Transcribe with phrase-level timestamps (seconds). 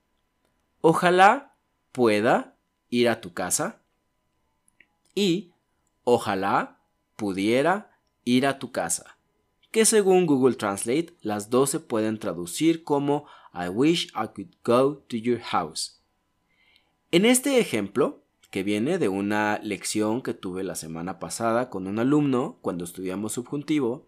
[0.80, 1.58] ojalá
[1.92, 2.56] pueda
[2.90, 3.82] ir a tu casa
[5.14, 5.53] y
[6.04, 6.80] Ojalá
[7.16, 9.18] pudiera ir a tu casa,
[9.72, 15.04] que según Google Translate las dos se pueden traducir como I wish I could go
[15.08, 16.02] to your house.
[17.12, 22.00] En este ejemplo, que viene de una lección que tuve la semana pasada con un
[22.00, 24.08] alumno cuando estudiamos subjuntivo,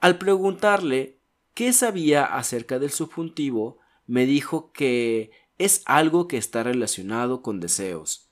[0.00, 1.18] al preguntarle
[1.54, 8.27] qué sabía acerca del subjuntivo, me dijo que es algo que está relacionado con deseos,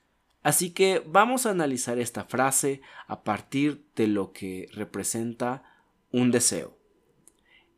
[0.47, 5.65] Así que vamos a analizar esta frase a partir de lo que representa
[6.13, 6.79] un deseo.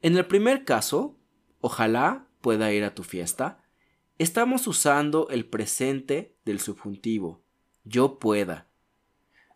[0.02, 1.16] En el primer caso,
[1.62, 3.64] ojalá pueda ir a tu fiesta,
[4.18, 7.42] estamos usando el presente del subjuntivo,
[7.84, 8.68] yo pueda.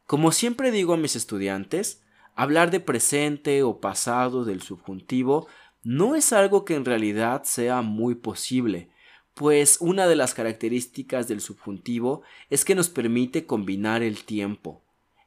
[0.06, 2.02] Como siempre digo a mis estudiantes,
[2.34, 5.48] hablar de presente o pasado del subjuntivo
[5.82, 8.88] no es algo que en realidad sea muy posible,
[9.34, 14.82] pues una de las características del subjuntivo es que nos permite combinar el tiempo.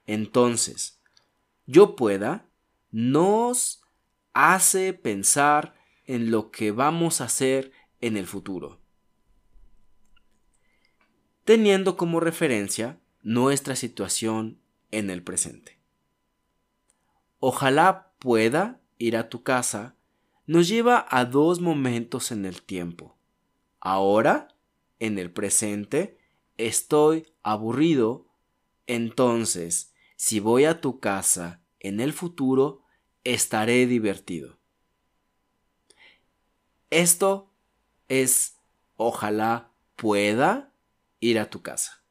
[0.05, 0.99] Entonces,
[1.66, 2.45] yo pueda
[2.91, 3.81] nos
[4.33, 8.79] hace pensar en lo que vamos a hacer en el futuro,
[11.43, 14.59] teniendo como referencia nuestra situación
[14.91, 15.79] en el presente.
[17.39, 19.95] Ojalá pueda ir a tu casa
[20.47, 23.15] nos lleva a dos momentos en el tiempo
[23.85, 24.47] Ahora,
[24.97, 26.18] en el presente,
[26.57, 28.25] estoy aburrido,
[28.88, 32.81] entonces, si voy a tu casa en el futuro,
[33.23, 34.57] estaré divertido.
[36.90, 37.51] Esto
[38.07, 38.57] es,
[38.96, 40.73] ojalá pueda
[41.19, 42.03] ir a tu casa.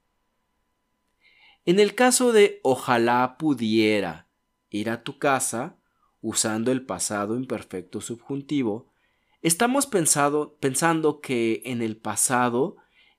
[1.65, 4.29] En el caso de ojalá pudiera
[4.71, 5.77] ir a tu casa,
[6.21, 8.94] usando el pasado imperfecto subjuntivo,
[9.45, 12.79] Estamos pensando que en el pasado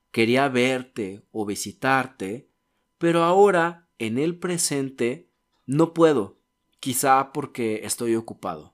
[0.09, 2.49] quería verte o visitarte,
[2.97, 5.29] pero ahora en el presente
[5.67, 6.39] no puedo,
[6.79, 8.73] quizá porque estoy ocupado.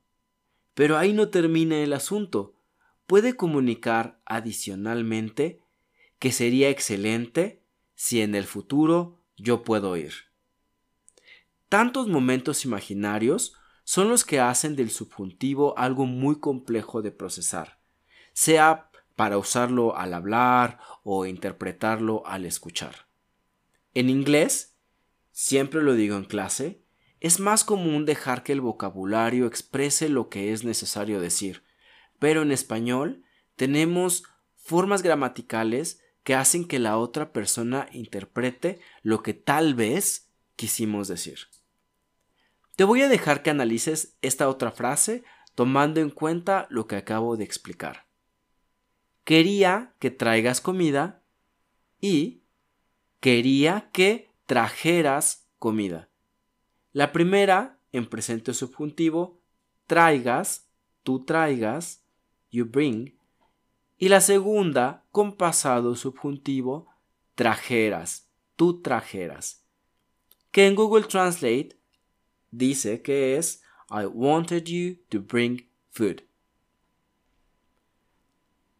[0.75, 2.55] Pero ahí no termina el asunto.
[3.05, 5.59] Puede comunicar adicionalmente
[6.19, 10.13] que sería excelente si en el futuro yo puedo ir.
[11.67, 17.79] Tantos momentos imaginarios son los que hacen del subjuntivo algo muy complejo de procesar,
[18.33, 23.07] sea para usarlo al hablar o interpretarlo al escuchar.
[23.93, 24.75] En inglés,
[25.31, 26.81] siempre lo digo en clase,
[27.19, 31.63] es más común dejar que el vocabulario exprese lo que es necesario decir,
[32.19, 33.23] pero en español
[33.55, 34.23] tenemos
[34.55, 41.39] formas gramaticales que hacen que la otra persona interprete lo que tal vez quisimos decir.
[42.81, 45.23] Te voy a dejar que analices esta otra frase
[45.53, 48.07] tomando en cuenta lo que acabo de explicar.
[49.23, 51.21] Quería que traigas comida
[51.99, 52.41] y
[53.19, 56.09] quería que trajeras comida.
[56.91, 59.39] La primera, en presente subjuntivo,
[59.85, 60.67] traigas,
[61.03, 62.03] tú traigas,
[62.49, 63.15] you bring.
[63.99, 66.87] Y la segunda, con pasado subjuntivo,
[67.35, 69.67] trajeras, tú trajeras.
[70.49, 71.79] Que en Google Translate
[72.51, 76.23] dice que es I wanted you to bring food.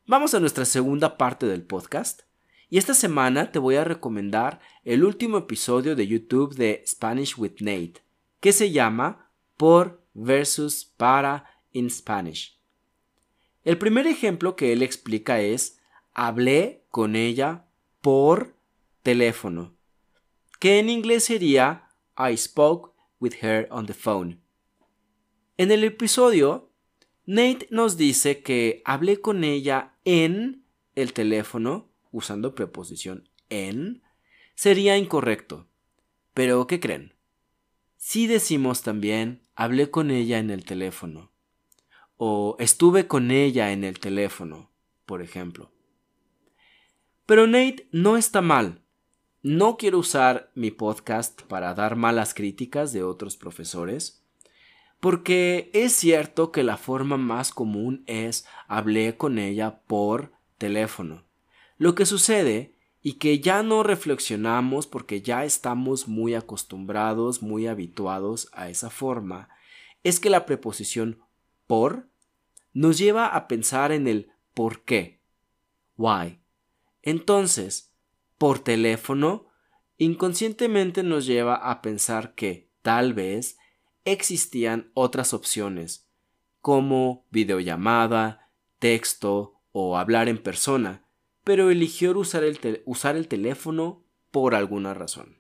[0.06, 2.22] Vamos a nuestra segunda parte del podcast.
[2.70, 7.60] Y esta semana te voy a recomendar el último episodio de YouTube de Spanish with
[7.60, 7.96] Nate,
[8.40, 12.58] que se llama por versus para in Spanish.
[13.64, 15.80] El primer ejemplo que él explica es
[16.14, 17.66] hablé con ella
[18.02, 18.56] por
[19.04, 19.74] teléfono,
[20.60, 22.91] que en inglés sería I spoke
[23.22, 24.42] with her on the phone.
[25.56, 26.74] En el episodio,
[27.26, 30.66] Nate nos dice que hablé con ella en
[30.96, 34.02] el teléfono, usando preposición en,
[34.56, 35.70] sería incorrecto.
[36.34, 37.14] Pero, ¿qué creen?
[37.98, 41.32] Si decimos también hablé con ella en el teléfono
[42.18, 44.72] o estuve con ella en el teléfono,
[45.06, 45.72] por ejemplo.
[47.26, 48.82] Pero Nate no está mal.
[49.44, 54.24] No quiero usar mi podcast para dar malas críticas de otros profesores,
[55.00, 61.24] porque es cierto que la forma más común es hablé con ella por teléfono.
[61.80, 68.48] Lo que sucede y que ya no reflexionamos porque ya estamos muy acostumbrados, muy habituados
[68.54, 69.50] a esa forma,
[70.04, 71.18] es que la preposición
[71.66, 72.08] por
[72.74, 75.20] nos lleva a pensar en el por qué.
[75.98, 76.40] Why.
[77.02, 77.91] Entonces,
[78.42, 79.46] por teléfono,
[80.00, 83.60] inconscientemente nos lleva a pensar que, tal vez,
[84.04, 86.10] existían otras opciones,
[86.60, 88.50] como videollamada,
[88.80, 91.06] texto o hablar en persona,
[91.44, 95.38] pero eligió usar el, usar el teléfono por alguna razón.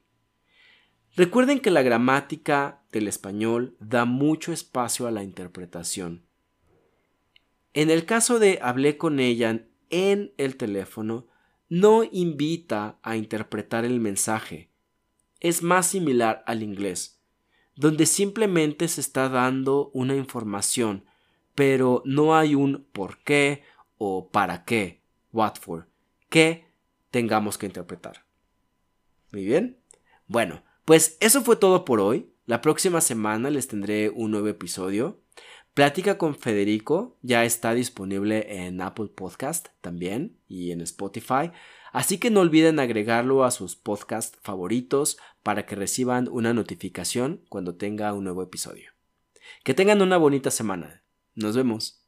[1.16, 6.28] Recuerden que la gramática del español da mucho espacio a la interpretación.
[7.74, 11.31] En el caso de hablé con ella en el teléfono,
[11.72, 14.70] no invita a interpretar el mensaje.
[15.40, 17.22] Es más similar al inglés,
[17.78, 21.06] donde simplemente se está dando una información,
[21.56, 23.64] pero no hay un por qué
[23.98, 25.00] o para qué,
[25.32, 25.88] what for,
[26.28, 26.66] que
[27.10, 28.26] tengamos que interpretar.
[29.32, 29.78] Muy bien.
[30.28, 32.34] Bueno, pues eso fue todo por hoy.
[32.48, 35.22] La próxima semana les tendré un nuevo episodio.
[35.74, 41.52] Plática con Federico ya está disponible en Apple Podcast también y en Spotify,
[41.94, 47.76] así que no olviden agregarlo a sus podcasts favoritos para que reciban una notificación cuando
[47.76, 48.92] tenga un nuevo episodio.
[49.64, 51.04] Que tengan una bonita semana.
[51.36, 52.01] Nos vemos.